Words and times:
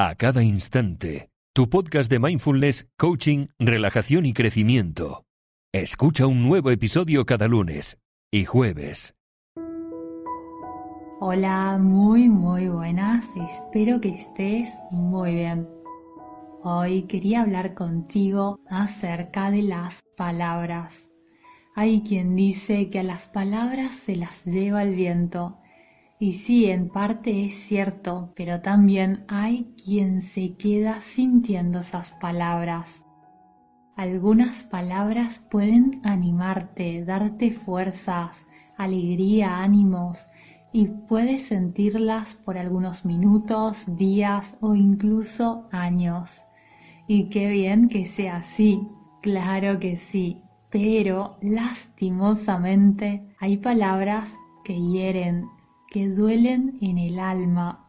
a 0.00 0.14
cada 0.14 0.44
instante. 0.44 1.28
Tu 1.52 1.68
podcast 1.68 2.08
de 2.08 2.20
mindfulness, 2.20 2.86
coaching, 2.96 3.48
relajación 3.58 4.26
y 4.26 4.32
crecimiento. 4.32 5.24
Escucha 5.74 6.28
un 6.28 6.44
nuevo 6.44 6.70
episodio 6.70 7.26
cada 7.26 7.48
lunes 7.48 7.98
y 8.30 8.44
jueves. 8.44 9.16
Hola, 11.18 11.78
muy 11.80 12.28
muy 12.28 12.68
buenas. 12.68 13.24
Espero 13.50 14.00
que 14.00 14.10
estés 14.10 14.68
muy 14.92 15.34
bien. 15.34 15.68
Hoy 16.62 17.02
quería 17.08 17.40
hablar 17.40 17.74
contigo 17.74 18.60
acerca 18.70 19.50
de 19.50 19.62
las 19.62 20.00
palabras. 20.16 21.08
Hay 21.74 22.02
quien 22.02 22.36
dice 22.36 22.88
que 22.88 23.00
a 23.00 23.02
las 23.02 23.26
palabras 23.26 23.96
se 23.96 24.14
las 24.14 24.44
lleva 24.44 24.84
el 24.84 24.94
viento 24.94 25.58
y 26.20 26.32
sí, 26.32 26.66
en 26.66 26.88
parte 26.88 27.44
es 27.44 27.54
cierto, 27.54 28.32
pero 28.34 28.60
también 28.60 29.24
hay 29.28 29.72
quien 29.84 30.22
se 30.22 30.54
queda 30.54 31.00
sintiendo 31.00 31.80
esas 31.80 32.12
palabras. 32.12 33.04
Algunas 33.94 34.64
palabras 34.64 35.40
pueden 35.50 36.00
animarte, 36.04 37.04
darte 37.04 37.52
fuerzas, 37.52 38.36
alegría, 38.76 39.60
ánimos, 39.60 40.26
y 40.72 40.86
puedes 40.86 41.46
sentirlas 41.46 42.34
por 42.44 42.58
algunos 42.58 43.04
minutos, 43.04 43.84
días 43.96 44.54
o 44.60 44.74
incluso 44.74 45.68
años. 45.72 46.44
Y 47.06 47.28
qué 47.30 47.48
bien 47.48 47.88
que 47.88 48.06
sea 48.06 48.38
así, 48.38 48.86
claro 49.22 49.78
que 49.78 49.96
sí, 49.96 50.42
pero 50.70 51.38
lastimosamente 51.40 53.34
hay 53.40 53.56
palabras 53.56 54.32
que 54.64 54.78
hieren 54.78 55.48
que 55.90 56.08
duelen 56.08 56.78
en 56.80 56.98
el 56.98 57.18
alma, 57.18 57.86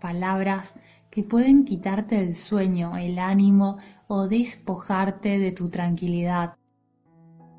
palabras 0.00 0.74
que 1.10 1.22
pueden 1.22 1.64
quitarte 1.64 2.20
el 2.20 2.36
sueño, 2.36 2.96
el 2.96 3.18
ánimo 3.18 3.78
o 4.06 4.28
despojarte 4.28 5.38
de 5.38 5.52
tu 5.52 5.70
tranquilidad. 5.70 6.56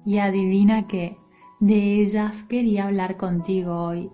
Y 0.06 0.20
adivina 0.20 0.88
que 0.88 1.18
de 1.60 2.02
ellas 2.02 2.44
quería 2.44 2.86
hablar 2.86 3.18
contigo 3.18 3.76
hoy, 3.76 4.10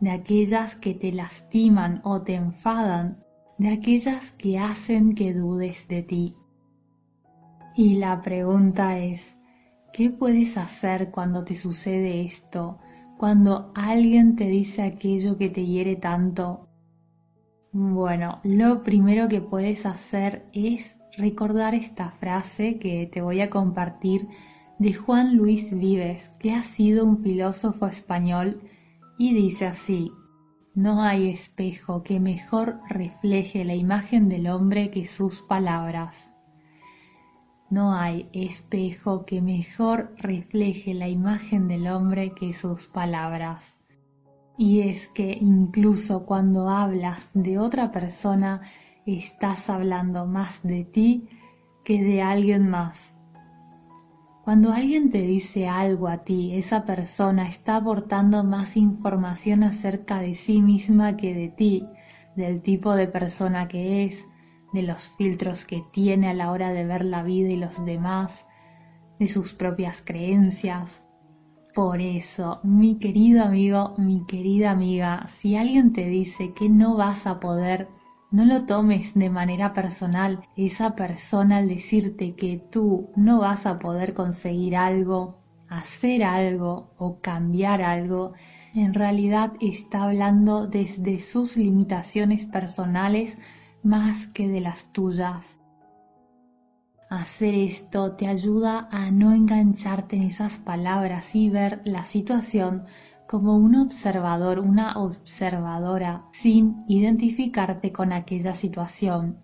de 0.00 0.10
aquellas 0.10 0.76
que 0.76 0.94
te 0.94 1.12
lastiman 1.12 2.00
o 2.04 2.22
te 2.22 2.34
enfadan, 2.34 3.22
de 3.58 3.70
aquellas 3.70 4.32
que 4.32 4.58
hacen 4.58 5.14
que 5.14 5.32
dudes 5.32 5.86
de 5.88 6.02
ti. 6.02 6.36
Y 7.76 7.96
la 7.96 8.20
pregunta 8.20 8.98
es, 8.98 9.36
¿qué 9.92 10.10
puedes 10.10 10.56
hacer 10.56 11.10
cuando 11.10 11.44
te 11.44 11.54
sucede 11.54 12.22
esto? 12.22 12.78
Cuando 13.20 13.70
alguien 13.74 14.34
te 14.34 14.44
dice 14.44 14.80
aquello 14.80 15.36
que 15.36 15.50
te 15.50 15.66
hiere 15.66 15.94
tanto? 15.94 16.66
Bueno, 17.70 18.40
lo 18.44 18.82
primero 18.82 19.28
que 19.28 19.42
puedes 19.42 19.84
hacer 19.84 20.46
es 20.54 20.96
recordar 21.18 21.74
esta 21.74 22.12
frase 22.12 22.78
que 22.78 23.10
te 23.12 23.20
voy 23.20 23.42
a 23.42 23.50
compartir 23.50 24.26
de 24.78 24.94
Juan 24.94 25.36
Luis 25.36 25.70
Vives, 25.70 26.30
que 26.38 26.54
ha 26.54 26.62
sido 26.62 27.04
un 27.04 27.22
filósofo 27.22 27.88
español 27.88 28.62
y 29.18 29.34
dice 29.34 29.66
así, 29.66 30.10
no 30.74 31.02
hay 31.02 31.28
espejo 31.28 32.02
que 32.02 32.20
mejor 32.20 32.80
refleje 32.88 33.66
la 33.66 33.74
imagen 33.74 34.30
del 34.30 34.46
hombre 34.46 34.90
que 34.90 35.04
sus 35.04 35.42
palabras. 35.42 36.29
No 37.70 37.94
hay 37.94 38.28
espejo 38.32 39.24
que 39.24 39.40
mejor 39.40 40.12
refleje 40.18 40.92
la 40.92 41.08
imagen 41.08 41.68
del 41.68 41.86
hombre 41.86 42.32
que 42.34 42.52
sus 42.52 42.88
palabras. 42.88 43.76
Y 44.58 44.80
es 44.80 45.06
que 45.08 45.38
incluso 45.40 46.26
cuando 46.26 46.68
hablas 46.68 47.30
de 47.32 47.58
otra 47.58 47.92
persona, 47.92 48.62
estás 49.06 49.70
hablando 49.70 50.26
más 50.26 50.62
de 50.64 50.84
ti 50.84 51.28
que 51.84 52.02
de 52.02 52.22
alguien 52.22 52.68
más. 52.68 53.14
Cuando 54.44 54.72
alguien 54.72 55.12
te 55.12 55.22
dice 55.22 55.68
algo 55.68 56.08
a 56.08 56.24
ti, 56.24 56.54
esa 56.54 56.84
persona 56.84 57.48
está 57.48 57.76
aportando 57.76 58.42
más 58.42 58.76
información 58.76 59.62
acerca 59.62 60.18
de 60.18 60.34
sí 60.34 60.60
misma 60.60 61.16
que 61.16 61.34
de 61.34 61.48
ti, 61.48 61.86
del 62.34 62.62
tipo 62.62 62.94
de 62.94 63.06
persona 63.06 63.68
que 63.68 64.04
es, 64.06 64.26
de 64.72 64.82
los 64.82 65.08
filtros 65.16 65.64
que 65.64 65.84
tiene 65.92 66.28
a 66.28 66.34
la 66.34 66.50
hora 66.50 66.72
de 66.72 66.84
ver 66.84 67.04
la 67.04 67.22
vida 67.22 67.48
y 67.48 67.56
los 67.56 67.84
demás, 67.84 68.46
de 69.18 69.28
sus 69.28 69.52
propias 69.52 70.02
creencias. 70.02 71.02
Por 71.74 72.00
eso, 72.00 72.60
mi 72.64 72.98
querido 72.98 73.44
amigo, 73.44 73.94
mi 73.96 74.24
querida 74.26 74.72
amiga, 74.72 75.28
si 75.28 75.56
alguien 75.56 75.92
te 75.92 76.06
dice 76.08 76.52
que 76.52 76.68
no 76.68 76.96
vas 76.96 77.26
a 77.26 77.38
poder, 77.38 77.88
no 78.32 78.44
lo 78.44 78.64
tomes 78.64 79.14
de 79.14 79.30
manera 79.30 79.72
personal. 79.72 80.40
Esa 80.56 80.94
persona 80.94 81.58
al 81.58 81.68
decirte 81.68 82.34
que 82.34 82.62
tú 82.70 83.10
no 83.16 83.40
vas 83.40 83.66
a 83.66 83.78
poder 83.78 84.14
conseguir 84.14 84.76
algo, 84.76 85.38
hacer 85.68 86.24
algo 86.24 86.90
o 86.98 87.20
cambiar 87.20 87.82
algo, 87.82 88.32
en 88.74 88.94
realidad 88.94 89.52
está 89.60 90.04
hablando 90.04 90.66
desde 90.66 91.20
sus 91.20 91.56
limitaciones 91.56 92.46
personales 92.46 93.36
más 93.82 94.26
que 94.28 94.48
de 94.48 94.60
las 94.60 94.92
tuyas. 94.92 95.58
Hacer 97.08 97.54
esto 97.54 98.12
te 98.12 98.28
ayuda 98.28 98.88
a 98.90 99.10
no 99.10 99.32
engancharte 99.32 100.16
en 100.16 100.22
esas 100.22 100.58
palabras 100.58 101.34
y 101.34 101.50
ver 101.50 101.80
la 101.84 102.04
situación 102.04 102.84
como 103.26 103.56
un 103.56 103.76
observador, 103.76 104.58
una 104.58 104.98
observadora, 104.98 106.26
sin 106.32 106.84
identificarte 106.88 107.92
con 107.92 108.12
aquella 108.12 108.54
situación. 108.54 109.38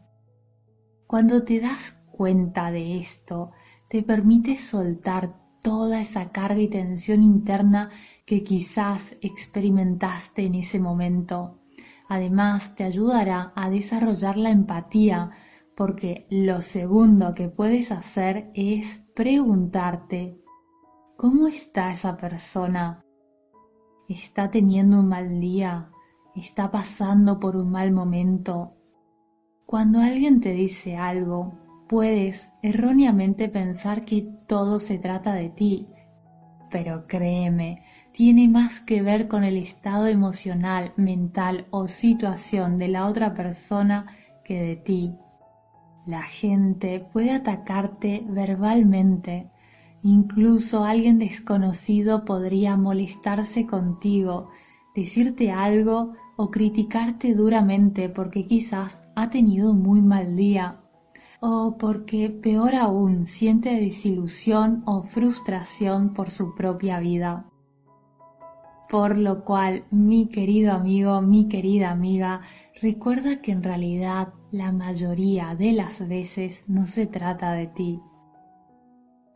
Cuando 1.06 1.44
te 1.44 1.60
das 1.60 1.96
cuenta 2.10 2.70
de 2.70 2.98
esto, 2.98 3.52
te 3.88 4.02
permite 4.02 4.56
soltar 4.56 5.36
toda 5.62 6.00
esa 6.00 6.30
carga 6.30 6.60
y 6.60 6.68
tensión 6.68 7.22
interna 7.22 7.90
que 8.24 8.42
quizás 8.44 9.16
experimentaste 9.20 10.44
en 10.44 10.56
ese 10.56 10.78
momento 10.78 11.58
Además, 12.08 12.74
te 12.76 12.84
ayudará 12.84 13.52
a 13.56 13.68
desarrollar 13.70 14.36
la 14.36 14.50
empatía 14.50 15.30
porque 15.76 16.26
lo 16.30 16.62
segundo 16.62 17.34
que 17.34 17.48
puedes 17.48 17.92
hacer 17.92 18.50
es 18.54 19.02
preguntarte, 19.14 20.40
¿cómo 21.16 21.48
está 21.48 21.92
esa 21.92 22.16
persona? 22.16 23.04
¿Está 24.08 24.50
teniendo 24.50 25.00
un 25.00 25.08
mal 25.08 25.40
día? 25.40 25.90
¿Está 26.34 26.70
pasando 26.70 27.40
por 27.40 27.56
un 27.56 27.70
mal 27.70 27.92
momento? 27.92 28.76
Cuando 29.66 29.98
alguien 29.98 30.40
te 30.40 30.52
dice 30.52 30.96
algo, 30.96 31.58
puedes 31.88 32.48
erróneamente 32.62 33.48
pensar 33.48 34.04
que 34.04 34.22
todo 34.46 34.78
se 34.78 34.98
trata 34.98 35.34
de 35.34 35.50
ti, 35.50 35.88
pero 36.70 37.06
créeme, 37.06 37.82
tiene 38.16 38.48
más 38.48 38.80
que 38.80 39.02
ver 39.02 39.28
con 39.28 39.44
el 39.44 39.58
estado 39.58 40.06
emocional, 40.06 40.94
mental 40.96 41.66
o 41.70 41.86
situación 41.86 42.78
de 42.78 42.88
la 42.88 43.08
otra 43.08 43.34
persona 43.34 44.06
que 44.42 44.58
de 44.58 44.76
ti. 44.76 45.12
La 46.06 46.22
gente 46.22 47.06
puede 47.12 47.32
atacarte 47.32 48.24
verbalmente, 48.26 49.50
incluso 50.02 50.82
alguien 50.82 51.18
desconocido 51.18 52.24
podría 52.24 52.74
molestarse 52.78 53.66
contigo, 53.66 54.48
decirte 54.94 55.52
algo 55.52 56.14
o 56.36 56.50
criticarte 56.50 57.34
duramente 57.34 58.08
porque 58.08 58.46
quizás 58.46 58.98
ha 59.14 59.28
tenido 59.28 59.72
un 59.72 59.82
muy 59.82 60.00
mal 60.00 60.36
día 60.36 60.80
o 61.40 61.76
porque 61.76 62.30
peor 62.30 62.76
aún 62.76 63.26
siente 63.26 63.74
desilusión 63.74 64.84
o 64.86 65.02
frustración 65.02 66.14
por 66.14 66.30
su 66.30 66.54
propia 66.54 66.98
vida. 66.98 67.50
Por 68.88 69.18
lo 69.18 69.44
cual, 69.44 69.84
mi 69.90 70.28
querido 70.28 70.72
amigo, 70.72 71.20
mi 71.20 71.48
querida 71.48 71.90
amiga, 71.90 72.42
recuerda 72.80 73.42
que 73.42 73.50
en 73.50 73.64
realidad 73.64 74.28
la 74.52 74.70
mayoría 74.70 75.56
de 75.56 75.72
las 75.72 76.06
veces 76.06 76.62
no 76.68 76.86
se 76.86 77.06
trata 77.06 77.52
de 77.54 77.66
ti. 77.66 78.00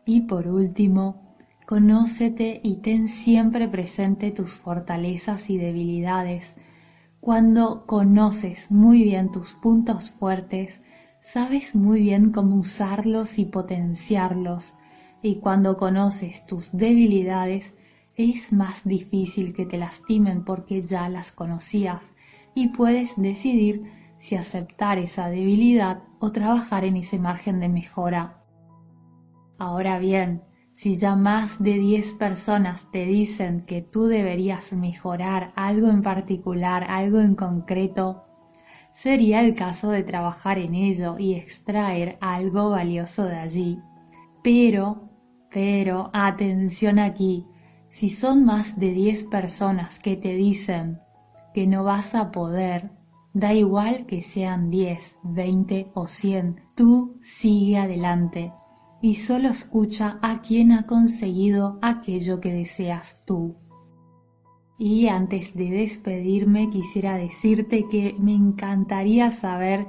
Y 0.06 0.23
por 0.23 0.47
último, 0.47 1.35
conócete 1.67 2.61
y 2.62 2.76
ten 2.76 3.08
siempre 3.08 3.67
presente 3.67 4.31
tus 4.31 4.52
fortalezas 4.52 5.50
y 5.50 5.58
debilidades. 5.58 6.55
Cuando 7.20 7.87
conoces 7.87 8.70
muy 8.70 9.02
bien 9.02 9.32
tus 9.32 9.52
puntos 9.55 10.12
fuertes, 10.12 10.81
sabes 11.20 11.75
muy 11.75 12.02
bien 12.02 12.31
cómo 12.31 12.55
usarlos 12.56 13.38
y 13.38 13.47
potenciarlos. 13.47 14.75
Y 15.23 15.37
cuando 15.37 15.76
conoces 15.76 16.47
tus 16.47 16.70
debilidades, 16.73 17.75
es 18.17 18.53
más 18.53 18.85
difícil 18.85 19.55
que 19.55 19.67
te 19.67 19.79
lastimen 19.79 20.45
porque 20.45 20.83
ya 20.83 21.09
las 21.09 21.33
conocías 21.33 22.05
y 22.55 22.69
puedes 22.69 23.17
decidir 23.17 23.85
si 24.19 24.37
aceptar 24.37 24.99
esa 24.99 25.29
debilidad 25.29 26.03
o 26.19 26.31
trabajar 26.31 26.85
en 26.85 26.97
ese 26.97 27.19
margen 27.19 27.61
de 27.61 27.69
mejora. 27.69 28.45
Ahora 29.59 29.99
bien, 29.99 30.43
si 30.73 30.97
ya 30.97 31.17
más 31.17 31.62
de 31.62 31.79
10 31.79 32.15
personas 32.15 32.91
te 32.91 33.05
dicen 33.05 33.67
que 33.67 33.83
tú 33.83 34.07
deberías 34.07 34.73
mejorar 34.73 35.53
algo 35.57 35.89
en 35.89 36.03
particular, 36.03 36.87
algo 36.89 37.21
en 37.21 37.35
concreto, 37.35 38.25
sería 38.95 39.41
el 39.41 39.55
caso 39.55 39.91
de 39.91 40.03
trabajar 40.03 40.59
en 40.59 40.75
ello 40.75 41.19
y 41.19 41.35
extraer 41.35 42.19
algo 42.21 42.71
valioso 42.71 43.25
de 43.25 43.37
allí. 43.37 43.79
Pero, 44.43 45.11
pero, 45.51 46.11
atención 46.12 46.99
aquí, 46.99 47.47
si 47.90 48.08
son 48.08 48.44
más 48.44 48.78
de 48.78 48.92
10 48.92 49.25
personas 49.25 49.98
que 49.98 50.16
te 50.16 50.34
dicen 50.34 51.00
que 51.54 51.66
no 51.66 51.84
vas 51.84 52.14
a 52.14 52.31
poder, 52.31 52.90
da 53.34 53.52
igual 53.52 54.06
que 54.06 54.22
sean 54.22 54.70
10, 54.70 55.16
20 55.22 55.90
o 55.94 56.06
100, 56.06 56.60
tú 56.75 57.19
sigue 57.22 57.78
adelante 57.78 58.52
y 59.02 59.14
solo 59.14 59.48
escucha 59.48 60.19
a 60.22 60.42
quien 60.42 60.72
ha 60.72 60.87
conseguido 60.87 61.78
aquello 61.82 62.40
que 62.40 62.52
deseas 62.52 63.16
tú. 63.25 63.56
Y 64.78 65.08
antes 65.08 65.54
de 65.54 65.70
despedirme 65.70 66.70
quisiera 66.70 67.16
decirte 67.16 67.87
que 67.90 68.14
me 68.19 68.34
encantaría 68.34 69.31
saber 69.31 69.87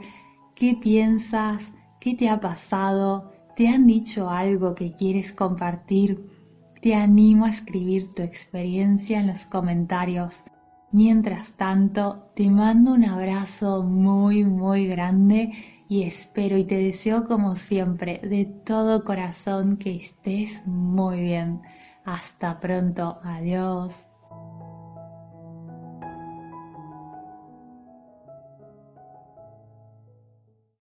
qué 0.56 0.76
piensas, 0.76 1.72
qué 2.00 2.16
te 2.16 2.30
ha 2.30 2.40
pasado, 2.40 3.32
te 3.56 3.68
han 3.68 3.86
dicho 3.86 4.30
algo 4.30 4.76
que 4.76 4.94
quieres 4.94 5.34
compartir. 5.34 6.41
Te 6.82 6.96
animo 6.96 7.46
a 7.46 7.50
escribir 7.50 8.12
tu 8.16 8.24
experiencia 8.24 9.20
en 9.20 9.28
los 9.28 9.46
comentarios. 9.46 10.44
Mientras 10.92 11.52
tanto, 11.52 12.32
te 12.36 12.50
mando 12.50 12.94
un 12.94 13.06
abrazo 13.06 13.84
muy, 13.84 14.44
muy 14.44 14.88
grande 14.88 15.52
y 15.88 16.04
espero 16.04 16.58
y 16.58 16.66
te 16.66 16.78
deseo 16.78 17.26
como 17.26 17.56
siempre 17.56 18.20
de 18.24 18.46
todo 18.66 19.06
corazón 19.06 19.78
que 19.78 19.96
estés 19.96 20.66
muy 20.66 21.22
bien. 21.22 21.62
Hasta 22.04 22.60
pronto. 22.60 23.20
Adiós. 23.24 24.11